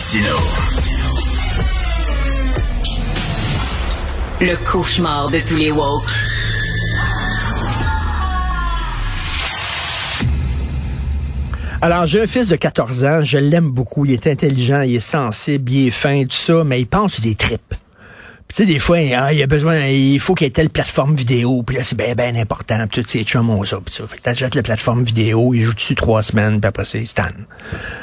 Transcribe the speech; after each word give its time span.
Martino. 0.00 0.36
Le 4.40 4.64
cauchemar 4.64 5.28
de 5.28 5.38
tous 5.40 5.56
les 5.56 5.70
woke. 5.70 6.10
Alors, 11.82 12.06
j'ai 12.06 12.22
un 12.22 12.26
fils 12.26 12.48
de 12.48 12.56
14 12.56 13.04
ans, 13.04 13.20
je 13.22 13.36
l'aime 13.36 13.70
beaucoup, 13.70 14.06
il 14.06 14.12
est 14.12 14.26
intelligent, 14.26 14.80
il 14.80 14.96
est 14.96 15.00
sensible, 15.00 15.70
il 15.70 15.88
est 15.88 15.90
fin, 15.90 16.22
tout 16.22 16.30
ça, 16.30 16.64
mais 16.64 16.80
il 16.80 16.86
pense 16.86 17.20
des 17.20 17.34
tripes 17.34 17.74
tu 18.54 18.56
sais, 18.56 18.66
des 18.66 18.78
fois, 18.78 18.96
hein, 18.96 19.30
il 19.30 19.42
a 19.42 19.46
besoin, 19.46 19.86
il 19.86 20.18
faut 20.18 20.34
qu'il 20.34 20.46
y 20.46 20.48
ait 20.48 20.52
telle 20.52 20.70
plateforme 20.70 21.14
vidéo, 21.14 21.62
puis 21.62 21.76
là, 21.76 21.84
c'est 21.84 21.96
bien, 21.96 22.14
bien 22.14 22.34
important, 22.34 22.86
toutes 22.88 23.08
ces 23.08 23.22
chums 23.22 23.48
ont 23.48 23.62
ça, 23.62 23.78
pis 23.84 23.92
ça. 23.92 24.06
Fait 24.08 24.16
que 24.16 24.22
t'achètes 24.22 24.56
la 24.56 24.62
plateforme 24.62 25.04
vidéo, 25.04 25.54
il 25.54 25.60
joue 25.62 25.72
dessus 25.72 25.94
trois 25.94 26.22
semaines, 26.22 26.60
puis 26.60 26.68
après, 26.68 26.84
c'est 26.84 27.04
Stan. 27.04 27.30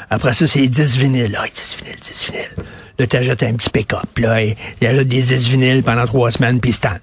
Après 0.08 0.32
ça, 0.32 0.46
c'est 0.46 0.66
10 0.66 0.96
vinyles. 0.96 1.36
Ah, 1.38 1.42
là 1.42 1.48
10 1.54 1.76
vinyles, 1.82 2.00
10 2.00 2.30
vinyles. 2.30 2.64
Là, 2.98 3.06
t'achètes 3.06 3.42
un 3.42 3.54
petit 3.54 3.70
pick-up, 3.70 4.18
là, 4.18 4.42
il 4.42 4.56
achète 4.86 5.08
des 5.08 5.22
10 5.22 5.48
vinyles 5.48 5.82
pendant 5.82 6.06
trois 6.06 6.30
semaines, 6.30 6.60
puis 6.60 6.72
Stan. 6.72 6.96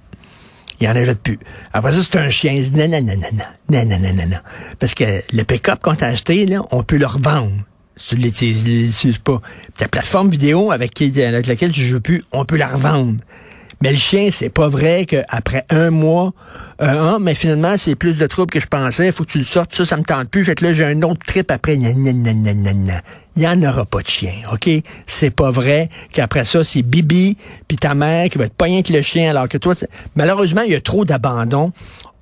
Il 0.79 0.87
en 0.87 0.95
achète 0.95 1.19
plus. 1.19 1.39
Après 1.71 1.91
ça, 1.91 1.99
c'est 2.01 2.17
un 2.17 2.29
chien. 2.29 2.61
Nanana, 2.73 3.13
nanana, 3.15 3.97
nanana. 3.97 4.43
Parce 4.79 4.93
que 4.93 5.21
le 5.31 5.43
pick-up 5.43 5.79
qu'on 5.81 5.95
t'a 5.95 6.07
acheté, 6.07 6.45
là, 6.45 6.63
on 6.71 6.83
peut 6.83 6.97
le 6.97 7.05
revendre. 7.05 7.53
Tu 7.97 8.15
l'utilises 8.15 9.17
pas. 9.23 9.41
Ta 9.77 9.87
plateforme 9.87 10.29
vidéo 10.29 10.71
avec, 10.71 11.01
avec 11.01 11.47
laquelle 11.47 11.71
tu 11.71 11.81
joues 11.81 12.01
plus, 12.01 12.23
on 12.31 12.45
peut 12.45 12.57
la 12.57 12.67
revendre. 12.67 13.19
Mais 13.81 13.91
le 13.91 13.97
chien, 13.97 14.29
c'est 14.31 14.49
pas 14.49 14.69
vrai 14.69 15.05
qu'après 15.05 15.65
un 15.69 15.91
mois, 15.91 16.33
euh, 16.81 17.19
mais 17.19 17.35
finalement, 17.35 17.75
c'est 17.77 17.95
plus 17.95 18.17
de 18.17 18.25
troubles 18.25 18.51
que 18.51 18.59
je 18.59 18.67
pensais. 18.67 19.11
Faut 19.11 19.23
que 19.25 19.31
tu 19.31 19.37
le 19.37 19.43
sortes. 19.43 19.75
Ça, 19.75 19.85
ça 19.85 19.97
me 19.97 20.03
tente 20.03 20.29
plus. 20.29 20.45
Fait 20.45 20.55
que 20.55 20.65
là, 20.65 20.73
j'ai 20.73 20.85
un 20.85 21.01
autre 21.01 21.21
trip 21.25 21.51
après. 21.51 21.75
Il 21.75 23.41
y 23.41 23.47
en 23.47 23.63
aura 23.63 23.85
pas 23.85 24.01
de 24.01 24.07
chien, 24.07 24.33
OK? 24.51 24.69
C'est 25.07 25.29
pas 25.29 25.51
vrai 25.51 25.89
qu'après 26.11 26.45
ça, 26.45 26.63
c'est 26.63 26.81
Bibi 26.81 27.37
puis 27.67 27.77
ta 27.77 27.93
mère 27.95 28.29
qui 28.29 28.37
va 28.37 28.45
être 28.45 28.55
rien 28.61 28.81
que 28.81 28.93
le 28.93 29.01
chien, 29.01 29.29
alors 29.29 29.49
que 29.49 29.57
toi, 29.57 29.75
malheureusement, 30.15 30.61
il 30.61 30.71
y 30.71 30.75
a 30.75 30.81
trop 30.81 31.05
d'abandon. 31.05 31.71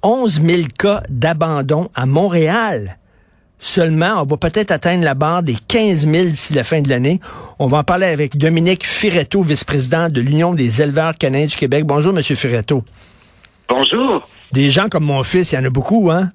11 0.01 0.41
000 0.45 0.63
cas 0.77 1.01
d'abandon 1.09 1.89
à 1.95 2.05
Montréal 2.05 2.97
seulement. 3.65 4.21
On 4.21 4.25
va 4.25 4.37
peut-être 4.37 4.71
atteindre 4.71 5.03
la 5.03 5.15
barre 5.15 5.43
des 5.43 5.55
15 5.67 6.07
000 6.07 6.25
d'ici 6.25 6.53
la 6.53 6.63
fin 6.63 6.81
de 6.81 6.89
l'année. 6.89 7.19
On 7.59 7.67
va 7.67 7.79
en 7.79 7.83
parler 7.83 8.07
avec 8.07 8.37
Dominique 8.37 8.85
Firetto, 8.85 9.41
vice-président 9.41 10.09
de 10.09 10.21
l'Union 10.21 10.53
des 10.53 10.81
éleveurs 10.81 11.17
canadiens 11.17 11.47
du 11.47 11.55
Québec. 11.55 11.83
Bonjour, 11.85 12.13
Monsieur 12.13 12.35
Firetto. 12.35 12.83
Bonjour. 13.69 14.27
Des 14.51 14.69
gens 14.69 14.87
comme 14.89 15.05
mon 15.05 15.23
fils, 15.23 15.51
il 15.51 15.55
y 15.55 15.57
en 15.57 15.65
a 15.65 15.69
beaucoup, 15.69 16.11
hein? 16.11 16.31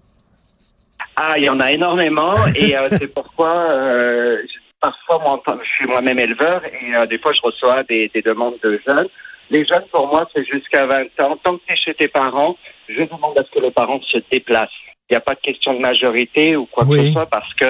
Ah, 1.16 1.34
il 1.36 1.44
y 1.44 1.48
en 1.48 1.60
a 1.60 1.72
énormément 1.72 2.34
et 2.56 2.76
euh, 2.76 2.88
c'est 2.98 3.12
pourquoi 3.12 3.70
euh, 3.70 4.38
parfois 4.80 5.18
moi, 5.18 5.42
je 5.46 5.68
suis 5.68 5.86
moi-même 5.86 6.18
éleveur 6.18 6.62
et 6.64 6.96
euh, 6.96 7.06
des 7.06 7.18
fois 7.18 7.32
je 7.32 7.40
reçois 7.42 7.82
des, 7.88 8.10
des, 8.14 8.22
demandes 8.22 8.58
de 8.62 8.80
jeunes. 8.86 9.08
Les 9.50 9.64
jeunes, 9.64 9.84
pour 9.90 10.06
moi, 10.08 10.28
c'est 10.34 10.44
jusqu'à 10.44 10.86
20 10.86 11.02
ans. 11.22 11.38
Tant 11.42 11.56
que 11.56 11.62
tu 11.66 11.72
es 11.72 11.76
chez 11.76 11.94
tes 11.94 12.08
parents, 12.08 12.56
je 12.88 13.02
demande 13.02 13.38
à 13.38 13.44
ce 13.44 13.50
que 13.50 13.64
les 13.64 13.70
parents 13.70 14.00
se 14.02 14.18
déplacent. 14.30 14.68
Il 15.11 15.14
n'y 15.14 15.17
a 15.17 15.20
pas 15.20 15.34
de 15.34 15.41
question 15.41 15.73
de 15.75 15.78
majorité 15.78 16.56
ou 16.56 16.67
quoi 16.67 16.84
que 16.84 16.97
ce 16.97 17.12
soit 17.12 17.27
parce 17.27 17.53
que, 17.55 17.64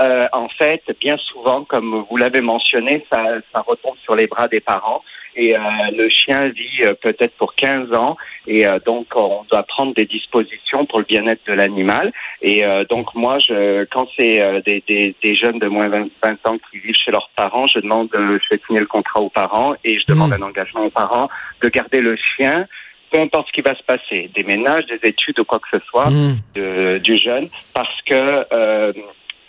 euh, 0.00 0.26
en 0.32 0.48
fait, 0.48 0.82
bien 1.00 1.16
souvent, 1.18 1.64
comme 1.64 2.04
vous 2.10 2.16
l'avez 2.16 2.40
mentionné, 2.40 3.04
ça, 3.12 3.22
ça 3.52 3.60
retombe 3.60 3.96
sur 4.02 4.16
les 4.16 4.26
bras 4.26 4.48
des 4.48 4.60
parents. 4.60 5.02
Et 5.36 5.56
euh, 5.56 5.60
le 5.96 6.08
chien 6.08 6.48
vit 6.48 6.82
euh, 6.84 6.94
peut-être 6.94 7.36
pour 7.36 7.54
15 7.54 7.92
ans 7.94 8.16
et 8.48 8.66
euh, 8.66 8.80
donc 8.84 9.06
on 9.14 9.44
doit 9.48 9.62
prendre 9.62 9.94
des 9.94 10.04
dispositions 10.04 10.86
pour 10.86 10.98
le 10.98 11.04
bien-être 11.04 11.42
de 11.46 11.52
l'animal. 11.52 12.12
Et 12.42 12.64
euh, 12.64 12.84
donc 12.90 13.14
moi, 13.14 13.38
je, 13.38 13.84
quand 13.84 14.08
c'est 14.18 14.62
des, 14.66 14.82
des, 14.88 15.14
des, 15.22 15.34
jeunes 15.36 15.60
de 15.60 15.68
moins 15.68 15.88
de 15.88 16.10
20 16.24 16.48
ans 16.48 16.56
qui 16.70 16.78
vivent 16.80 16.96
chez 16.96 17.12
leurs 17.12 17.30
parents, 17.36 17.68
je 17.68 17.78
demande, 17.78 18.08
je 18.12 18.44
fais 18.48 18.60
signer 18.66 18.80
le 18.80 18.86
contrat 18.86 19.20
aux 19.20 19.30
parents 19.30 19.74
et 19.84 19.98
je 20.00 20.06
demande 20.06 20.30
Hmm. 20.30 20.42
un 20.42 20.42
engagement 20.42 20.84
aux 20.84 20.90
parents 20.90 21.28
de 21.62 21.68
garder 21.68 22.00
le 22.00 22.16
chien 22.16 22.66
peu 23.10 23.20
importe 23.20 23.48
ce 23.48 23.52
qui 23.52 23.60
va 23.60 23.74
se 23.74 23.82
passer, 23.82 24.30
des 24.34 24.44
ménages, 24.44 24.86
des 24.86 25.00
études 25.08 25.38
ou 25.40 25.44
quoi 25.44 25.58
que 25.58 25.78
ce 25.78 25.84
soit, 25.86 26.10
Mm. 26.10 26.36
de, 26.54 26.98
du 26.98 27.16
jeune, 27.16 27.48
parce 27.74 28.00
que 28.06 28.46
euh, 28.52 28.92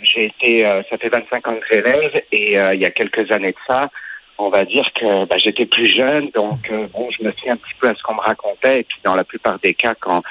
j'ai 0.01 0.25
été, 0.25 0.66
euh, 0.66 0.81
ça 0.89 0.97
fait 0.97 1.09
25 1.09 1.47
ans 1.47 1.55
que 1.55 1.66
j'élève 1.71 2.23
et 2.31 2.57
euh, 2.59 2.73
il 2.73 2.81
y 2.81 2.85
a 2.85 2.91
quelques 2.91 3.31
années 3.31 3.51
de 3.51 3.57
ça, 3.67 3.89
on 4.38 4.50
va 4.50 4.66
dire 4.66 4.88
que 4.95 5.25
bah, 5.25 5.38
j'étais 5.38 5.66
plus 5.66 5.85
jeune, 5.85 6.29
donc 6.31 6.59
euh, 6.71 6.88
bon, 6.94 7.09
je 7.17 7.23
me 7.23 7.31
fie 7.31 7.50
un 7.50 7.55
petit 7.57 7.73
peu 7.79 7.88
à 7.88 7.95
ce 7.95 8.01
qu'on 8.01 8.16
me 8.16 8.21
racontait 8.21 8.79
et 8.79 8.83
puis 8.83 8.97
dans 9.03 9.16
la 9.16 9.23
plupart 9.23 9.59
des 9.59 9.73
cas, 9.73 9.94
quand 10.00 10.23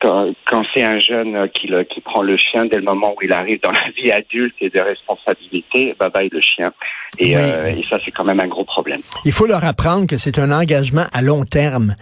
quand, 0.00 0.30
quand 0.46 0.62
c'est 0.72 0.84
un 0.84 0.98
jeune 1.00 1.34
euh, 1.34 1.46
qui, 1.48 1.66
le, 1.66 1.82
qui 1.82 2.00
prend 2.00 2.22
le 2.22 2.36
chien 2.36 2.66
dès 2.66 2.76
le 2.76 2.82
moment 2.82 3.14
où 3.16 3.22
il 3.22 3.32
arrive 3.32 3.60
dans 3.62 3.70
la 3.72 3.90
vie 3.96 4.12
adulte 4.12 4.54
et 4.60 4.70
des 4.70 4.80
responsabilités, 4.80 5.94
bye 5.98 6.10
bye 6.14 6.28
le 6.30 6.40
chien. 6.40 6.72
Et, 7.18 7.34
Oui. 7.36 7.42
euh, 7.42 7.66
et 7.68 7.84
ça, 7.90 7.98
c'est 8.04 8.12
quand 8.12 8.24
même 8.24 8.38
un 8.40 8.46
gros 8.46 8.64
problème. 8.64 9.00
Il 9.24 9.32
faut 9.32 9.46
leur 9.46 9.64
apprendre 9.64 10.06
que 10.06 10.16
c'est 10.16 10.38
un 10.38 10.52
engagement 10.52 11.06
à 11.12 11.20
long 11.22 11.44
terme. 11.44 11.94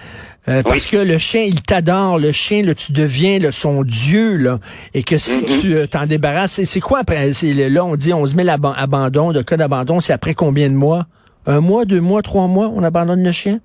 Euh, 0.49 0.63
Parce 0.63 0.87
que 0.87 0.99
le 0.99 1.19
chien, 1.19 1.43
il 1.43 1.63
t'adore. 1.63 2.19
Le 2.19 2.33
chien, 2.33 2.63
là, 2.63 2.75
tu 2.75 2.93
deviens 2.93 3.39
là, 3.39 3.51
son 3.51 3.83
dieu. 3.83 4.37
Là, 4.37 4.59
et 4.95 5.03
que 5.03 5.17
si 5.19 5.39
Mhm. 5.45 5.61
tu 5.61 5.75
euh, 5.75 5.87
t'en 5.87 6.07
débarrasses, 6.07 6.63
c'est- 6.63 6.81
quoi 6.81 6.99
après? 7.01 7.33
c'est- 7.33 7.55
Là, 7.71 7.85
on 7.85 7.97
dit 7.97 8.13
11 8.13 8.35
000 8.37 8.47
aban- 8.49 8.75
abandons, 8.77 9.33
de 9.33 9.41
cas 9.43 9.57
d'abandon. 9.57 10.01
C'est 10.01 10.13
après 10.13 10.35
combien 10.35 10.69
de 10.69 10.75
mois? 10.75 11.07
Un 11.47 11.61
mois, 11.61 11.85
deux 11.85 12.01
mois, 12.01 12.23
trois 12.23 12.47
mois, 12.49 12.71
on 12.75 12.83
abandonne 12.83 13.23
le 13.25 13.33
chien? 13.33 13.61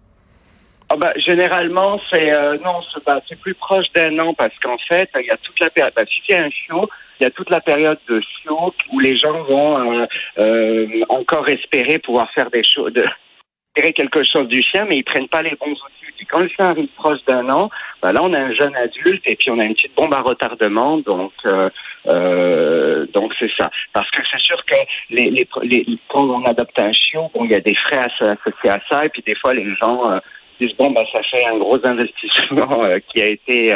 Bah, 0.97 1.13
généralement, 1.15 1.99
c'est 2.09 2.31
euh, 2.31 2.57
non, 2.63 2.79
c'est 3.27 3.39
plus 3.39 3.53
proche 3.55 3.85
d'un 3.93 4.17
an 4.19 4.33
parce 4.33 4.57
qu'en 4.59 4.77
fait, 4.77 5.09
il 5.19 5.25
y 5.25 5.31
a 5.31 5.37
toute 5.37 5.59
la 5.59 5.69
période. 5.69 5.93
Bah, 5.95 6.03
si 6.05 6.21
c'est 6.27 6.37
un 6.37 6.49
chiot, 6.49 6.89
il 7.19 7.23
y 7.23 7.25
a 7.27 7.29
toute 7.29 7.49
la 7.49 7.61
période 7.61 7.99
de 8.07 8.19
chiot 8.21 8.73
où 8.91 8.99
les 8.99 9.15
gens 9.17 9.43
vont 9.43 10.01
euh, 10.01 10.05
euh, 10.39 11.01
encore 11.09 11.47
espérer 11.49 11.99
pouvoir 11.99 12.31
faire 12.33 12.49
des 12.49 12.63
choses, 12.63 12.91
de 12.93 13.05
espérer 13.73 13.93
quelque 13.93 14.23
chose 14.23 14.47
du 14.47 14.61
chien, 14.61 14.85
mais 14.87 14.97
ils 14.97 15.03
prennent 15.03 15.29
pas 15.29 15.41
les 15.41 15.55
bons 15.55 15.71
outils. 15.71 16.25
Quand 16.29 16.41
le 16.41 16.49
chien 16.49 16.65
arrive 16.65 16.89
proche 16.95 17.23
d'un 17.27 17.49
an, 17.49 17.69
bah, 18.01 18.11
là 18.11 18.19
on 18.21 18.31
a 18.33 18.39
un 18.39 18.53
jeune 18.53 18.75
adulte 18.75 19.23
et 19.25 19.35
puis 19.35 19.49
on 19.49 19.59
a 19.59 19.63
une 19.63 19.73
petite 19.73 19.95
bombe 19.95 20.13
à 20.13 20.21
retardement, 20.21 20.97
donc 20.97 21.33
euh, 21.45 21.69
euh, 22.07 23.05
donc 23.13 23.33
c'est 23.39 23.51
ça. 23.57 23.69
Parce 23.91 24.09
que 24.11 24.21
c'est 24.31 24.39
sûr 24.39 24.63
que 24.65 24.75
les, 25.09 25.29
les, 25.31 25.47
les, 25.63 25.85
quand 26.09 26.29
on 26.29 26.45
adopte 26.45 26.77
un 26.79 26.93
chiot, 26.93 27.31
bon, 27.33 27.45
il 27.45 27.51
y 27.51 27.55
a 27.55 27.59
des 27.59 27.75
frais 27.75 27.97
asso- 27.97 28.37
associés 28.37 28.69
à 28.69 28.79
ça, 28.89 29.05
et 29.05 29.09
puis 29.09 29.23
des 29.25 29.35
fois 29.35 29.53
les 29.53 29.75
gens 29.81 30.11
euh, 30.11 30.19
bon 30.77 30.91
bah 30.91 31.03
ça 31.13 31.21
fait 31.23 31.45
un 31.45 31.57
gros 31.57 31.79
investissement 31.83 32.83
euh, 32.83 32.99
qui 33.09 33.21
a 33.21 33.27
été 33.27 33.75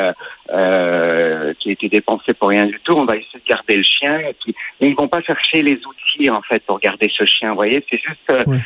euh, 0.51 1.53
qui 1.59 1.69
a 1.69 1.71
été 1.71 1.89
dépensé 1.89 2.33
pour 2.33 2.49
rien 2.49 2.65
du 2.67 2.79
tout. 2.83 2.93
On 2.93 3.05
va 3.05 3.15
essayer 3.15 3.39
de 3.39 3.47
garder 3.47 3.77
le 3.77 3.83
chien 3.83 4.19
et 4.19 4.33
puis 4.33 4.55
mais 4.79 4.87
ils 4.87 4.95
vont 4.95 5.07
pas 5.07 5.21
chercher 5.21 5.61
les 5.61 5.79
outils 5.85 6.29
en 6.29 6.41
fait 6.41 6.63
pour 6.65 6.79
garder 6.79 7.11
ce 7.15 7.25
chien. 7.25 7.49
Vous 7.49 7.55
voyez, 7.55 7.83
c'est 7.89 7.99
juste 7.99 8.29
euh, 8.31 8.43
Oui. 8.47 8.57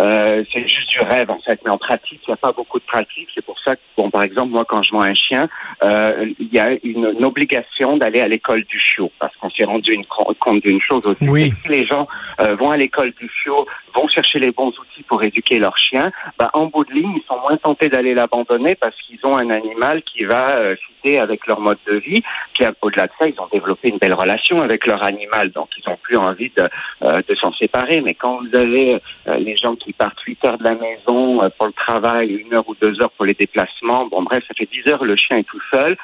euh, 0.00 0.44
c'est 0.52 0.62
juste 0.68 0.88
du 0.90 1.00
rêve 1.00 1.30
en 1.30 1.40
fait. 1.40 1.60
Mais 1.64 1.70
en 1.70 1.78
pratique, 1.78 2.20
il 2.26 2.30
n'y 2.30 2.34
a 2.34 2.38
pas 2.38 2.52
beaucoup 2.52 2.78
de 2.78 2.84
pratique. 2.84 3.28
C'est 3.34 3.44
pour 3.44 3.58
ça 3.60 3.76
que 3.76 3.80
bon 3.96 4.10
par 4.10 4.22
exemple 4.22 4.50
moi 4.50 4.64
quand 4.68 4.82
je 4.82 4.90
vois 4.90 5.04
un 5.04 5.14
chien, 5.14 5.48
euh, 5.82 6.26
il 6.38 6.52
y 6.52 6.58
a 6.58 6.72
une, 6.82 7.14
une 7.18 7.24
obligation 7.24 7.96
d'aller 7.96 8.20
à 8.20 8.28
l'école 8.28 8.64
du 8.64 8.78
chiot 8.80 9.12
parce 9.18 9.34
qu'on 9.36 9.50
s'est 9.50 9.64
rendu 9.64 9.92
une, 9.92 10.04
compte 10.06 10.62
d'une 10.62 10.80
chose 10.80 11.06
aussi. 11.06 11.28
Oui. 11.28 11.52
Si 11.62 11.68
les 11.68 11.86
gens 11.86 12.08
euh, 12.40 12.56
vont 12.56 12.70
à 12.70 12.76
l'école 12.76 13.12
du 13.12 13.28
chiot, 13.28 13.66
vont 13.94 14.08
chercher 14.08 14.38
les 14.38 14.50
bons 14.50 14.68
outils 14.68 15.02
pour 15.04 15.22
éduquer 15.22 15.58
leur 15.58 15.76
chien, 15.78 16.10
bah, 16.38 16.50
en 16.52 16.66
bout 16.66 16.84
de 16.84 16.92
ligne, 16.92 17.12
ils 17.16 17.26
sont 17.26 17.38
moins 17.40 17.56
tentés 17.56 17.88
d'aller 17.88 18.14
l'abandonner 18.14 18.74
parce 18.74 18.94
qu'ils 19.02 19.18
ont 19.24 19.36
un 19.36 19.50
animal 19.50 20.02
qui 20.02 20.24
va 20.24 20.74
fitter 20.76 21.18
avec 21.28 21.46
leur 21.46 21.60
mode 21.60 21.78
de 21.86 21.96
vie. 21.96 22.22
Puis 22.54 22.64
au-delà 22.82 23.06
de 23.06 23.12
ça, 23.18 23.28
ils 23.28 23.40
ont 23.40 23.48
développé 23.52 23.88
une 23.88 23.98
belle 23.98 24.14
relation 24.14 24.60
avec 24.62 24.86
leur 24.86 25.02
animal, 25.02 25.50
donc 25.50 25.68
ils 25.78 25.88
n'ont 25.88 25.98
plus 26.02 26.16
envie 26.16 26.50
de, 26.56 26.68
euh, 27.04 27.22
de 27.28 27.34
s'en 27.36 27.52
séparer. 27.52 28.00
Mais 28.00 28.14
quand 28.14 28.40
vous 28.42 28.56
avez 28.56 29.00
euh, 29.28 29.36
les 29.38 29.56
gens 29.56 29.74
qui 29.76 29.92
partent 29.92 30.20
8 30.20 30.44
heures 30.44 30.58
de 30.58 30.64
la 30.64 30.74
maison 30.74 31.42
euh, 31.42 31.48
pour 31.56 31.66
le 31.66 31.72
travail, 31.72 32.28
une 32.34 32.54
heure 32.54 32.68
ou 32.68 32.74
deux 32.80 33.00
heures 33.02 33.10
pour 33.12 33.26
les 33.26 33.34
déplacements, 33.34 34.06
bon 34.06 34.22
bref, 34.22 34.42
ça 34.48 34.54
fait 34.54 34.68
10 34.70 34.90
heures, 34.90 35.04
le 35.04 35.16
chien 35.16 35.38
est 35.38 35.44
tout 35.48 35.60
seul. 35.72 35.96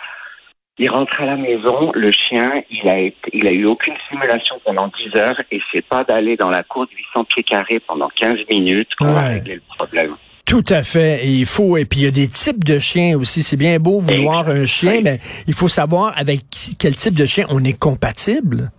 Il 0.76 0.90
rentre 0.90 1.20
à 1.20 1.26
la 1.26 1.36
maison, 1.36 1.92
le 1.94 2.10
chien, 2.10 2.50
il 2.68 2.88
a 2.88 2.98
été, 2.98 3.30
il 3.32 3.46
a 3.46 3.52
eu 3.52 3.64
aucune 3.64 3.94
simulation 4.10 4.56
pendant 4.64 4.88
10 4.88 5.16
heures 5.16 5.40
et 5.52 5.60
c'est 5.70 5.86
pas 5.86 6.02
d'aller 6.02 6.36
dans 6.36 6.50
la 6.50 6.64
cour 6.64 6.86
de 6.86 6.90
800 6.96 7.24
pieds 7.26 7.44
carrés 7.44 7.78
pendant 7.78 8.08
15 8.08 8.38
minutes 8.50 8.88
qu'on 8.98 9.12
va 9.12 9.22
Ouais. 9.22 9.34
régler 9.34 9.54
le 9.54 9.62
problème. 9.76 10.16
Tout 10.54 10.72
à 10.72 10.84
fait. 10.84 11.24
Et 11.24 11.30
il 11.30 11.46
faut, 11.46 11.76
et 11.76 11.84
puis 11.84 11.98
il 12.00 12.04
y 12.04 12.06
a 12.06 12.12
des 12.12 12.28
types 12.28 12.62
de 12.62 12.78
chiens 12.78 13.18
aussi. 13.18 13.42
C'est 13.42 13.56
bien 13.56 13.76
beau 13.80 13.98
vouloir 13.98 14.48
un 14.48 14.66
chien, 14.66 14.98
Oui. 14.98 15.00
mais 15.02 15.18
il 15.48 15.52
faut 15.52 15.66
savoir 15.66 16.12
avec 16.16 16.42
quel 16.78 16.94
type 16.94 17.14
de 17.14 17.26
chien 17.26 17.44
on 17.50 17.64
est 17.64 17.76
compatible. 17.76 18.70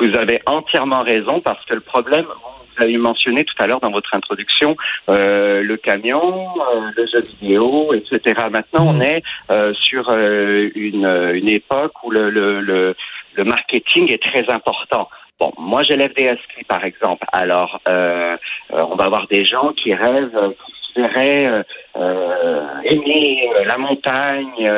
Vous 0.00 0.12
avez 0.16 0.42
entièrement 0.46 1.04
raison 1.04 1.40
parce 1.40 1.64
que 1.66 1.74
le 1.74 1.80
problème, 1.82 2.24
vous 2.24 2.82
avez 2.82 2.96
mentionné 2.96 3.44
tout 3.44 3.54
à 3.60 3.68
l'heure 3.68 3.78
dans 3.78 3.92
votre 3.92 4.12
introduction, 4.12 4.76
euh, 5.08 5.62
le 5.62 5.76
camion, 5.76 6.48
euh, 6.58 6.90
le 6.96 7.06
jeu 7.06 7.20
vidéo, 7.40 7.94
etc. 7.94 8.40
Maintenant, 8.50 8.84
on 8.88 9.00
est 9.00 9.22
euh, 9.52 9.72
sur 9.74 10.08
euh, 10.10 10.68
une, 10.74 11.06
une 11.34 11.48
époque 11.48 11.92
où 12.02 12.10
le, 12.10 12.28
le, 12.28 12.60
le, 12.60 12.96
le 13.36 13.44
marketing 13.44 14.12
est 14.12 14.20
très 14.20 14.50
important. 14.50 15.08
Bon, 15.42 15.50
moi 15.58 15.82
j'élève 15.82 16.14
des 16.14 16.26
huskies 16.26 16.62
par 16.68 16.84
exemple. 16.84 17.26
Alors, 17.32 17.80
euh, 17.88 18.36
euh, 18.72 18.86
on 18.88 18.94
va 18.94 19.06
avoir 19.06 19.26
des 19.26 19.44
gens 19.44 19.72
qui 19.72 19.92
rêvent, 19.92 20.36
euh, 20.36 20.50
qui 20.50 20.72
se 20.94 21.00
verraient 21.00 21.50
euh, 21.50 21.62
euh, 21.96 22.66
aimer 22.84 23.50
euh, 23.58 23.64
la 23.64 23.76
montagne, 23.76 24.70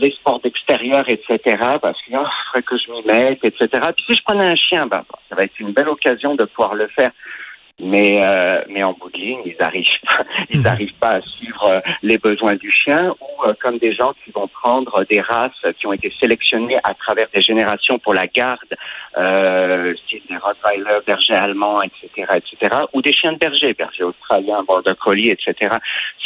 les 0.00 0.10
sports 0.12 0.40
d'extérieur, 0.40 1.04
etc. 1.08 1.58
Parce 1.82 2.00
qu'il 2.02 2.14
faudrait 2.16 2.62
que 2.66 2.76
je 2.78 2.90
m'y 2.90 3.02
mette, 3.04 3.44
etc. 3.44 3.66
Puis 3.94 4.04
si 4.08 4.14
je 4.16 4.22
prenais 4.24 4.46
un 4.46 4.56
chien, 4.56 4.86
ben, 4.86 5.02
ça 5.28 5.34
va 5.36 5.44
être 5.44 5.60
une 5.60 5.72
belle 5.72 5.90
occasion 5.90 6.34
de 6.34 6.44
pouvoir 6.46 6.74
le 6.74 6.86
faire. 6.88 7.10
mais 7.80 8.10
euh, 8.20 8.60
mais 8.72 8.82
en 8.82 8.92
bout 8.92 9.08
de 9.12 9.18
ligne, 9.18 9.42
ils 9.44 9.62
arrivent 9.62 10.00
pas, 10.08 10.24
ils 10.50 10.60
Mhm. 10.62 10.66
arrivent 10.66 10.98
pas 10.98 11.12
à 11.18 11.20
suivre 11.20 11.64
euh, 11.74 11.80
les 12.02 12.18
besoins 12.18 12.56
du 12.56 12.72
chien 12.72 13.14
ou 13.20 13.44
euh, 13.46 13.54
comme 13.62 13.78
des 13.78 13.92
gens 13.92 14.12
qui 14.24 14.32
vont 14.32 14.48
prendre 14.48 15.04
des 15.12 15.20
races 15.20 15.62
qui 15.78 15.86
ont 15.86 15.92
été 15.92 16.12
sélectionnées 16.20 16.78
à 16.82 16.92
travers 16.94 17.28
des 17.32 17.40
générations 17.40 17.96
pour 18.00 18.14
la 18.14 18.26
garde, 18.26 18.72
euh, 19.18 19.94
des 20.10 20.36
Rottweiler, 20.36 20.98
bergers 21.06 21.34
allemands, 21.34 21.82
etc., 21.82 22.26
etc., 22.36 22.82
ou 22.92 23.02
des 23.02 23.12
chiens 23.12 23.32
de 23.32 23.38
berger, 23.38 23.74
berger 23.74 24.04
australien, 24.04 24.62
border 24.66 24.92
collie, 25.02 25.30
etc. 25.30 25.76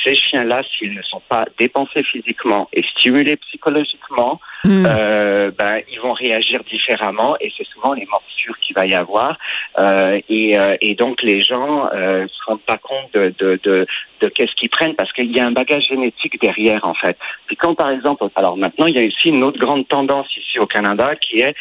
Ces 0.04 0.14
chiens-là, 0.14 0.62
s'ils 0.76 0.94
ne 0.94 1.02
sont 1.02 1.22
pas 1.28 1.46
dépensés 1.58 2.02
physiquement 2.04 2.68
et 2.72 2.82
stimulés 2.82 3.36
psychologiquement, 3.36 4.40
Hmm. 4.64 4.86
euh, 4.86 5.50
ben, 5.58 5.80
ils 5.90 5.98
vont 5.98 6.12
réagir 6.12 6.62
différemment 6.62 7.36
et 7.40 7.52
c'est 7.56 7.66
souvent 7.66 7.94
les 7.94 8.06
morsures 8.06 8.56
qu'il 8.60 8.76
va 8.76 8.86
y 8.86 8.94
avoir. 8.94 9.36
Euh, 9.76 10.20
et, 10.28 10.56
euh, 10.56 10.76
et 10.80 10.94
donc 10.94 11.20
les 11.22 11.40
gens 11.40 11.88
euh, 11.92 12.26
se 12.28 12.44
rendent 12.46 12.62
pas 12.62 12.78
compte 12.78 13.12
de, 13.12 13.34
de, 13.40 13.58
de, 13.64 13.86
de 14.20 14.28
qu'est-ce 14.28 14.54
qu'ils 14.54 14.70
prennent 14.70 14.94
parce 14.94 15.12
qu'il 15.14 15.36
y 15.36 15.40
a 15.40 15.46
un 15.46 15.50
bagage 15.50 15.88
génétique 15.88 16.40
derrière 16.40 16.84
en 16.84 16.94
fait. 16.94 17.18
Puis 17.46 17.56
quand 17.56 17.74
par 17.74 17.90
exemple, 17.90 18.24
alors 18.36 18.56
maintenant 18.56 18.86
il 18.86 18.94
y 18.94 19.00
a 19.00 19.04
aussi 19.04 19.30
une 19.30 19.42
autre 19.42 19.58
grande 19.58 19.88
tendance 19.88 20.28
ici 20.36 20.60
au 20.60 20.66
Canada 20.66 21.16
qui 21.16 21.40
est 21.40 21.56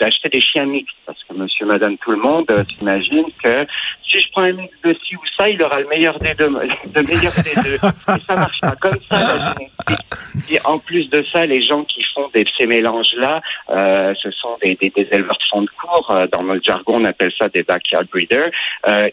d'acheter 0.00 0.30
des 0.30 0.40
chiens 0.40 0.64
parce 1.06 1.22
que 1.24 1.34
Monsieur, 1.34 1.66
Madame, 1.66 1.96
tout 1.98 2.10
le 2.10 2.18
monde 2.18 2.46
euh, 2.50 2.64
s'imagine 2.64 3.26
que 3.42 3.66
si 4.08 4.20
je 4.20 4.30
prends 4.32 4.42
un 4.42 4.52
mix 4.52 4.72
de 4.82 4.94
ci 5.04 5.16
ou 5.16 5.20
ça, 5.38 5.48
il 5.48 5.62
aura 5.62 5.80
le 5.80 5.88
meilleur 5.88 6.18
des 6.18 6.34
deux, 6.34 6.50
des 6.86 7.02
deux. 7.02 7.74
Et 7.74 8.20
ça 8.20 8.34
marche 8.34 8.60
pas 8.60 8.74
comme 8.80 8.98
ça. 9.08 9.54
Et 10.50 10.58
en 10.64 10.78
plus 10.78 11.08
de 11.10 11.22
ça, 11.22 11.46
les 11.46 11.64
gens 11.64 11.84
qui 11.84 12.02
font 12.14 12.28
des, 12.34 12.44
ces 12.58 12.66
mélanges-là, 12.66 13.40
euh, 13.70 14.14
ce 14.22 14.30
sont 14.32 14.56
des, 14.62 14.74
des, 14.74 15.08
éleveurs 15.10 15.38
de 15.38 15.44
fond 15.50 15.62
de 15.62 15.70
cours. 15.80 16.10
Euh, 16.10 16.26
Dans 16.26 16.42
notre 16.42 16.64
jargon, 16.64 17.00
on 17.00 17.04
appelle 17.04 17.32
ça 17.38 17.48
des 17.48 17.62
backyard 17.62 18.04
breeders. 18.12 18.50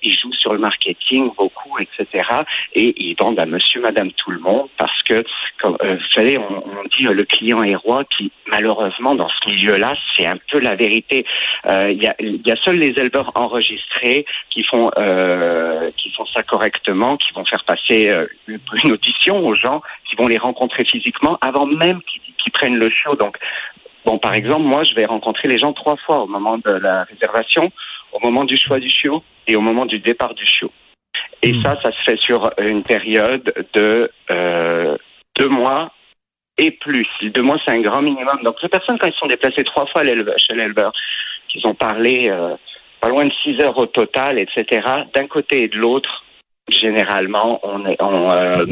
Ils 0.01 0.13
jouent 0.13 0.33
sur 0.33 0.53
le 0.53 0.59
marketing 0.59 1.31
beaucoup, 1.37 1.62
etc. 1.79 2.25
Et 2.73 2.93
ils 2.97 3.15
vendent 3.19 3.39
à 3.39 3.45
monsieur, 3.45 3.81
madame, 3.81 4.11
tout 4.13 4.31
le 4.31 4.39
monde 4.39 4.67
parce 4.77 5.01
que, 5.03 5.23
comme, 5.61 5.77
euh, 5.83 5.95
vous 5.95 6.11
savez, 6.11 6.37
on, 6.37 6.83
dit 6.97 7.07
euh, 7.07 7.13
le 7.13 7.25
client 7.25 7.63
est 7.63 7.75
roi, 7.75 8.03
puis 8.09 8.31
malheureusement, 8.47 9.15
dans 9.15 9.29
ce 9.29 9.49
milieu-là, 9.49 9.95
c'est 10.15 10.25
un 10.25 10.37
peu 10.51 10.59
la 10.59 10.75
vérité. 10.75 11.25
Euh, 11.67 11.91
Il 11.91 12.01
y, 12.01 12.07
a, 12.51 12.55
seuls 12.63 12.77
les 12.77 12.93
éleveurs 12.97 13.31
enregistrés 13.35 14.25
qui 14.49 14.63
font, 14.63 14.89
qui 15.97 16.11
font 16.11 16.25
ça 16.27 16.43
correctement, 16.43 17.17
qui 17.17 17.33
vont 17.33 17.45
faire 17.45 17.63
passer 17.63 18.11
une, 18.47 18.59
audition 18.91 19.45
aux 19.45 19.55
gens, 19.55 19.81
qui 20.09 20.15
vont 20.15 20.27
les 20.27 20.37
rencontrer 20.37 20.85
physiquement 20.85 21.37
avant 21.41 21.65
même 21.65 22.01
qu'ils 22.03 22.21
qu'ils 22.43 22.51
prennent 22.51 22.77
le 22.77 22.89
show. 22.89 23.15
Donc, 23.15 23.37
bon, 24.05 24.17
par 24.19 24.33
exemple, 24.33 24.63
moi, 24.63 24.83
je 24.83 24.93
vais 24.95 25.05
rencontrer 25.05 25.47
les 25.47 25.57
gens 25.57 25.73
trois 25.73 25.97
fois 25.97 26.19
au 26.19 26.27
moment 26.27 26.57
de 26.57 26.71
la 26.71 27.03
réservation, 27.03 27.71
au 28.11 28.19
moment 28.19 28.43
du 28.43 28.57
choix 28.57 28.79
du 28.79 28.89
chiot 28.89 29.23
et 29.47 29.55
au 29.55 29.61
moment 29.61 29.85
du 29.85 29.99
départ 29.99 30.33
du 30.33 30.45
chiot. 30.45 30.71
Et 31.43 31.51
Mm. 31.53 31.61
ça, 31.61 31.75
ça 31.77 31.91
se 31.91 32.01
fait 32.03 32.17
sur 32.19 32.49
une 32.57 32.83
période 32.83 33.53
de 33.73 34.09
euh, 34.31 34.97
deux 35.37 35.49
mois 35.49 35.91
et 36.57 36.71
plus. 36.71 37.07
Deux 37.21 37.41
mois, 37.41 37.57
c'est 37.65 37.71
un 37.71 37.81
grand 37.81 38.01
minimum. 38.01 38.41
Donc, 38.43 38.55
les 38.63 38.69
personnes, 38.69 38.97
quand 38.97 39.07
ils 39.07 39.19
sont 39.19 39.27
déplacées 39.27 39.63
trois 39.65 39.85
fois 39.87 40.03
chez 40.05 40.53
l'éleveur, 40.55 40.93
qu'ils 41.49 41.67
ont 41.67 41.75
parlé 41.75 42.29
euh, 42.29 42.55
pas 43.01 43.09
loin 43.09 43.25
de 43.25 43.33
six 43.43 43.59
heures 43.61 43.77
au 43.77 43.87
total, 43.87 44.39
etc., 44.39 44.81
d'un 45.13 45.27
côté 45.27 45.63
et 45.63 45.67
de 45.67 45.75
l'autre, 45.77 46.23
généralement, 46.69 47.59
on 47.63 47.85
est, 47.85 48.01
on, 48.01 48.29
euh, 48.31 48.65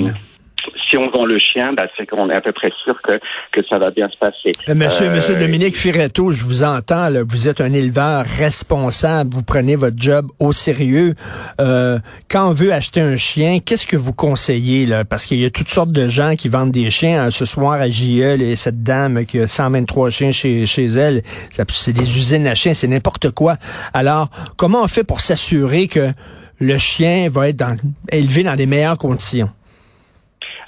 si 0.89 0.97
on 0.97 1.09
vend 1.09 1.25
le 1.25 1.39
chien, 1.39 1.73
bah, 1.73 1.83
c'est 1.97 2.05
qu'on 2.05 2.29
est 2.29 2.35
à 2.35 2.41
peu 2.41 2.51
près 2.51 2.71
sûr 2.83 2.99
que, 3.01 3.13
que 3.51 3.65
ça 3.69 3.77
va 3.77 3.91
bien 3.91 4.09
se 4.09 4.17
passer. 4.17 4.51
Euh, 4.69 4.75
Monsieur, 4.75 5.07
Euh, 5.07 5.15
Monsieur 5.15 5.35
Dominique 5.35 5.75
Firetto, 5.77 6.31
je 6.31 6.43
vous 6.43 6.63
entends, 6.63 7.09
là, 7.09 7.21
vous 7.25 7.47
êtes 7.47 7.61
un 7.61 7.73
éleveur 7.73 8.23
responsable, 8.25 9.33
vous 9.33 9.43
prenez 9.43 9.75
votre 9.75 9.97
job 9.97 10.27
au 10.39 10.53
sérieux. 10.53 11.15
Euh, 11.59 11.99
quand 12.29 12.49
on 12.49 12.53
veut 12.53 12.73
acheter 12.73 13.01
un 13.01 13.15
chien, 13.15 13.59
qu'est-ce 13.59 13.87
que 13.87 13.97
vous 13.97 14.13
conseillez? 14.13 14.85
Là? 14.85 15.05
Parce 15.05 15.25
qu'il 15.25 15.39
y 15.39 15.45
a 15.45 15.49
toutes 15.49 15.69
sortes 15.69 15.91
de 15.91 16.07
gens 16.07 16.35
qui 16.35 16.49
vendent 16.49 16.71
des 16.71 16.89
chiens. 16.89 17.25
Hein, 17.25 17.31
Ce 17.31 17.45
soir 17.45 17.73
à 17.73 17.89
JL, 17.89 18.41
et 18.41 18.55
cette 18.55 18.83
dame 18.83 19.25
qui 19.25 19.39
a 19.39 19.47
123 19.47 20.09
chiens 20.09 20.31
chez, 20.31 20.65
chez 20.65 20.85
elle, 20.85 21.21
c'est 21.69 21.93
des 21.93 22.17
usines 22.17 22.47
à 22.47 22.55
chiens, 22.55 22.73
c'est 22.73 22.87
n'importe 22.87 23.31
quoi. 23.31 23.57
Alors, 23.93 24.29
comment 24.57 24.83
on 24.83 24.87
fait 24.87 25.03
pour 25.03 25.21
s'assurer 25.21 25.87
que 25.87 26.11
le 26.59 26.77
chien 26.77 27.29
va 27.29 27.49
être 27.49 27.57
dans, 27.57 27.75
élevé 28.11 28.43
dans 28.43 28.55
les 28.55 28.65
meilleures 28.65 28.97
conditions? 28.97 29.49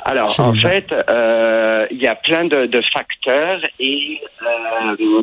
Alors, 0.06 0.38
en 0.40 0.54
fait, 0.54 0.92
euh, 0.92 1.88
il 1.92 2.02
y 2.02 2.08
a 2.08 2.16
plein 2.16 2.44
de, 2.44 2.66
de 2.66 2.82
facteurs 2.94 3.62
et 3.80 4.22
euh, 4.42 5.22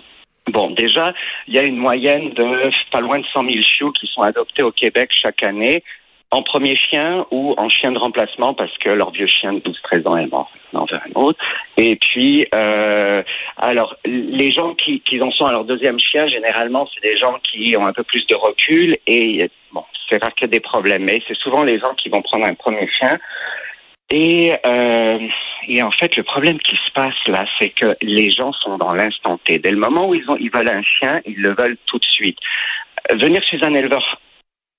bon, 0.49 0.71
déjà, 0.71 1.13
il 1.47 1.55
y 1.55 1.59
a 1.59 1.63
une 1.63 1.77
moyenne 1.77 2.31
de 2.31 2.71
pas 2.91 3.01
loin 3.01 3.19
de 3.19 3.27
100 3.33 3.49
000 3.49 3.61
chiots 3.61 3.93
qui 3.93 4.07
sont 4.07 4.23
adoptés 4.23 4.63
au 4.63 4.73
Québec 4.73 5.11
chaque 5.13 5.43
année 5.43 5.83
en 6.31 6.43
premier 6.43 6.77
chien 6.77 7.27
ou 7.31 7.55
en 7.59 7.69
chien 7.69 7.91
de 7.93 7.99
remplacement 7.99 8.55
parce 8.55 8.77
que 8.79 8.89
leur 8.89 9.11
vieux 9.11 9.27
chien 9.27 9.53
de 9.53 9.61
12-13 9.61 10.09
ans 10.09 10.17
est 10.17 10.31
mort 10.31 10.51
en 10.73 10.85
vers 10.85 11.03
un 11.05 11.21
autre. 11.21 11.39
Et 11.77 11.97
puis, 11.97 12.47
euh, 12.55 13.23
alors, 13.57 13.97
les 14.05 14.53
gens 14.53 14.75
qui, 14.75 15.01
qui 15.01 15.21
en 15.21 15.31
sont 15.33 15.45
à 15.45 15.53
leur 15.53 15.65
deuxième 15.65 15.99
chien, 15.99 16.29
généralement, 16.29 16.89
c'est 16.95 17.03
des 17.03 17.17
gens 17.17 17.37
qui 17.43 17.77
ont 17.77 17.87
un 17.87 17.93
peu 17.93 18.05
plus 18.05 18.25
de 18.27 18.37
recul 18.37 18.97
et 19.07 19.51
bon, 19.73 19.83
c'est 20.09 20.23
rare 20.23 20.33
qu'il 20.35 20.47
y 20.47 20.49
ait 20.51 20.59
des 20.59 20.61
problèmes, 20.61 21.05
mais 21.05 21.21
c'est 21.27 21.37
souvent 21.37 21.65
les 21.65 21.79
gens 21.81 21.95
qui 21.95 22.09
vont 22.09 22.23
prendre 22.23 22.47
un 22.47 22.55
premier 22.55 22.89
chien 22.99 23.19
et, 24.11 24.57
euh, 24.67 25.19
et 25.69 25.83
en 25.83 25.91
fait, 25.93 26.17
le 26.17 26.25
problème 26.25 26.59
qui 26.59 26.77
se 26.77 26.93
passe 26.93 27.15
là, 27.27 27.45
c'est 27.59 27.71
que 27.71 27.97
les 28.03 28.31
gens 28.31 28.53
sont 28.53 28.77
dans 28.77 28.93
l'instant 28.93 29.39
T. 29.45 29.59
Dès 29.59 29.71
le 29.71 29.77
moment 29.77 30.09
où 30.09 30.15
ils, 30.15 30.29
ont, 30.29 30.37
ils 30.37 30.51
veulent 30.51 30.69
un 30.69 30.83
chien, 30.83 31.21
ils 31.27 31.41
le 31.41 31.55
veulent 31.55 31.77
tout 31.87 31.99
de 31.99 32.05
suite. 32.05 32.39
Venir 33.15 33.43
chez 33.49 33.63
un 33.63 33.75
éleveur, 33.75 34.21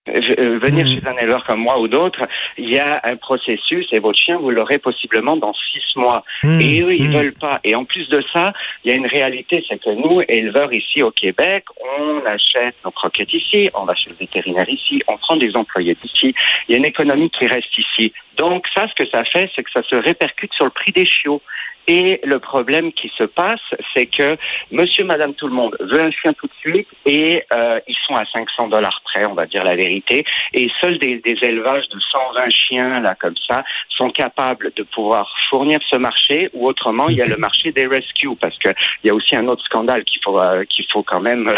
euh, 0.09 0.57
venir 0.59 0.86
Mhm. 0.86 0.94
chez 0.94 1.07
un 1.07 1.18
éleveur 1.18 1.44
comme 1.44 1.59
moi 1.59 1.80
ou 1.80 1.88
d'autres, 1.88 2.27
il 2.57 2.71
y 2.74 2.80
a 2.80 3.01
un 3.03 3.18
processus 3.18 3.86
et 3.92 4.00
votre 4.00 4.18
chien, 4.18 4.38
vous 4.38 4.50
l'aurez 4.50 4.80
possiblement 4.80 5.38
dans 5.38 5.53
six 5.53 5.83
mois. 5.95 6.24
Hmm, 6.42 6.59
Et 6.59 6.81
eux, 6.81 6.95
ils 6.95 7.09
hmm. 7.09 7.13
veulent 7.13 7.33
pas. 7.33 7.59
Et 7.63 7.75
en 7.75 7.86
plus 7.86 8.09
de 8.09 8.24
ça, 8.33 8.51
il 8.83 8.89
y 8.89 8.94
a 8.94 8.98
une 8.98 9.06
réalité, 9.06 9.63
c'est 9.69 9.80
que 9.80 9.92
nous, 9.92 10.24
éleveurs 10.27 10.74
ici 10.74 11.03
au 11.03 11.12
Québec, 11.12 11.65
on 12.00 12.25
achète 12.25 12.75
nos 12.83 12.89
croquettes 12.89 13.31
ici, 13.31 13.69
on 13.75 13.86
va 13.86 13.94
chez 13.94 14.09
le 14.09 14.15
vétérinaire 14.15 14.68
ici, 14.69 15.03
on 15.07 15.18
prend 15.18 15.36
des 15.36 15.56
employés 15.56 15.95
d'ici. 16.01 16.33
Il 16.68 16.71
y 16.71 16.75
a 16.75 16.77
une 16.77 16.86
économie 16.86 17.30
qui 17.30 17.45
reste 17.45 17.77
ici. 17.77 18.12
Donc 18.38 18.65
ça, 18.74 18.88
ce 18.88 19.03
que 19.03 19.07
ça 19.12 19.24
fait, 19.25 19.51
c'est 19.56 19.62
que 19.62 19.71
ça 19.71 19.83
se 19.83 19.95
répercute 19.95 20.51
sur 20.53 20.65
le 20.65 20.71
prix 20.71 20.92
des 20.92 21.06
chiots. 21.06 21.44
Et 21.88 22.22
le 22.24 22.39
problème 22.39 22.92
qui 22.94 23.12
se 23.18 23.24
passe, 23.24 23.62
c'est 23.94 24.06
que 24.06 24.38
monsieur, 24.72 25.04
madame, 25.04 25.33
tout 25.33 25.48
le 25.48 25.54
monde 25.54 25.75
veut 25.80 26.01
un 26.01 26.12
chien 26.12 26.33
tout 26.33 26.48
de 26.48 26.54
suite 26.60 26.88
et 27.06 27.44
euh, 27.54 27.80
ils 27.88 27.98
sont 28.07 28.16
à 28.16 28.25
500 28.25 28.68
dollars 28.68 29.01
près, 29.04 29.25
on 29.25 29.33
va 29.33 29.45
dire 29.45 29.63
la 29.63 29.75
vérité. 29.75 30.24
Et 30.54 30.69
seuls 30.80 31.00
des, 31.00 31.17
des 31.20 31.38
élevages 31.41 31.88
de 31.89 32.00
120 32.00 32.50
chiens, 32.50 33.00
là, 33.01 33.15
comme 33.20 33.36
ça, 33.50 33.63
sont 33.89 34.10
capables 34.10 34.72
de 34.75 34.84
pouvoir 34.84 35.34
fournir 35.50 35.79
ce 35.89 35.98
marché 35.98 36.50
ou 36.53 36.67
autrement, 36.67 37.10
il 37.10 37.17
y 37.17 37.22
a 37.22 37.25
le 37.25 37.38
marché 37.38 37.72
des 37.72 37.88
rescues 37.88 38.22
parce 38.39 38.58
que 38.58 38.70
il 39.03 39.08
y 39.08 39.10
a 39.10 39.13
aussi 39.13 39.36
un 39.36 39.48
autre 39.48 39.63
scandale 39.63 40.03
qu'il 40.03 40.22
faut, 40.24 40.39
euh, 40.39 40.63
qu'il 40.65 40.86
faut 40.91 41.03
quand 41.03 41.20
même 41.20 41.53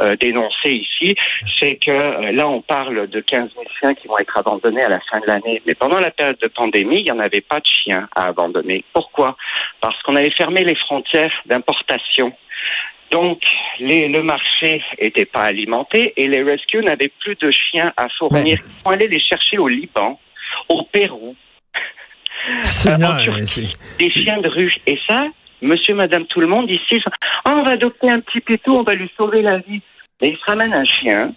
euh, 0.00 0.16
dénoncer 0.16 0.72
ici. 0.72 1.14
C'est 1.58 1.76
que 1.76 1.90
euh, 1.90 2.32
là, 2.32 2.48
on 2.48 2.60
parle 2.60 3.08
de 3.08 3.20
15 3.20 3.50
000 3.54 3.64
chiens 3.78 3.94
qui 3.94 4.08
vont 4.08 4.18
être 4.18 4.36
abandonnés 4.36 4.82
à 4.82 4.88
la 4.88 5.00
fin 5.00 5.20
de 5.20 5.26
l'année. 5.26 5.62
Mais 5.66 5.74
pendant 5.74 5.98
la 5.98 6.10
période 6.10 6.38
de 6.40 6.48
pandémie, 6.48 7.00
il 7.00 7.04
n'y 7.04 7.10
en 7.10 7.18
avait 7.18 7.40
pas 7.40 7.60
de 7.60 7.66
chiens 7.66 8.08
à 8.14 8.26
abandonner. 8.26 8.84
Pourquoi? 8.92 9.36
Parce 9.80 10.00
qu'on 10.02 10.16
avait 10.16 10.30
fermé 10.30 10.62
les 10.64 10.74
frontières 10.76 11.32
d'importation. 11.46 12.32
Donc, 13.10 13.40
les, 13.78 14.08
le 14.08 14.22
marché 14.22 14.82
était 14.98 15.26
pas 15.26 15.42
alimenté 15.42 16.12
et 16.16 16.26
les 16.26 16.42
rescues 16.42 16.82
n'avaient 16.82 17.12
plus 17.20 17.36
de 17.36 17.50
chiens 17.50 17.92
à 17.96 18.08
fournir. 18.18 18.58
Ils 18.66 18.82
sont 18.82 18.90
allés 18.90 19.08
les 19.08 19.20
chercher 19.20 19.58
au 19.58 19.68
Liban, 19.68 20.18
au 20.68 20.82
Pérou, 20.84 21.36
Euh, 22.86 22.96
non, 22.98 23.08
en 23.08 23.22
Turquie. 23.22 23.74
des 23.98 24.10
chiens 24.10 24.38
de 24.38 24.48
rue. 24.48 24.74
Et 24.86 24.98
ça, 25.08 25.28
monsieur, 25.62 25.94
madame, 25.94 26.26
tout 26.26 26.40
le 26.40 26.46
monde 26.46 26.68
ici, 26.70 27.00
Ah, 27.44 27.54
on 27.56 27.62
va 27.62 27.70
adopter 27.72 28.10
un 28.10 28.20
petit 28.20 28.40
pétou, 28.40 28.74
on 28.76 28.82
va 28.82 28.94
lui 28.94 29.10
sauver 29.16 29.40
la 29.40 29.58
vie. 29.58 29.80
Et 30.20 30.28
il 30.28 30.36
se 30.36 30.42
ramène 30.46 30.74
un 30.74 30.84
chien. 30.84 31.32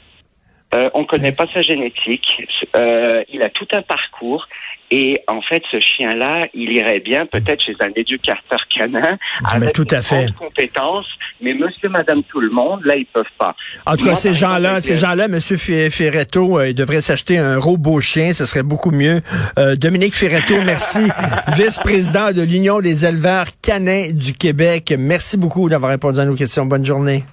Euh, 0.73 0.89
on 0.93 1.05
connaît 1.05 1.31
pas 1.31 1.45
sa 1.53 1.61
génétique. 1.61 2.27
Euh, 2.75 3.23
il 3.31 3.41
a 3.41 3.49
tout 3.49 3.67
un 3.71 3.81
parcours. 3.81 4.47
Et 4.89 5.21
en 5.27 5.41
fait, 5.41 5.61
ce 5.69 5.79
chien-là, 5.79 6.47
il 6.53 6.71
irait 6.71 6.99
bien 6.99 7.25
peut-être 7.25 7.61
chez 7.61 7.75
un 7.81 7.89
éducateur 7.95 8.59
canin 8.73 9.17
avec 9.43 9.73
tout 9.73 9.85
à 9.91 10.01
fait. 10.01 10.25
grande 10.25 10.35
compétence. 10.35 11.05
Mais 11.41 11.53
monsieur, 11.53 11.89
madame, 11.89 12.23
tout 12.23 12.39
le 12.39 12.49
monde, 12.49 12.85
là, 12.85 12.95
ils 12.95 13.05
peuvent 13.05 13.25
pas. 13.37 13.55
En 13.85 13.97
tout 13.97 14.05
cas, 14.05 14.15
ces 14.15 14.33
gens-là, 14.33 14.79
ces 14.81 14.97
gens-là, 14.97 15.27
Monsieur 15.27 15.57
Ferretto, 15.57 16.57
euh, 16.57 16.69
ils 16.69 16.73
devraient 16.73 17.01
s'acheter 17.01 17.37
un 17.37 17.59
robot 17.59 17.99
chien, 17.99 18.31
ce 18.33 18.45
serait 18.45 18.63
beaucoup 18.63 18.91
mieux. 18.91 19.21
Euh, 19.59 19.75
Dominique 19.75 20.15
Ferretto, 20.15 20.55
merci, 20.61 20.99
vice-président 21.55 22.31
de 22.31 22.41
l'Union 22.41 22.79
des 22.79 23.05
éleveurs 23.05 23.47
canins 23.61 24.07
du 24.11 24.33
Québec. 24.33 24.93
Merci 24.97 25.37
beaucoup 25.37 25.69
d'avoir 25.69 25.91
répondu 25.91 26.19
à 26.19 26.25
nos 26.25 26.35
questions. 26.35 26.65
Bonne 26.65 26.85
journée. 26.85 27.23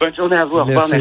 Bonne 0.00 0.14
journée 0.14 0.36
à 0.36 0.44
vous. 0.44 0.56
Au 0.56 0.64
revoir. 0.64 0.88
Merci. 0.88 0.92